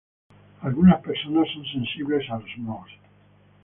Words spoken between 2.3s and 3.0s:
a los mohos.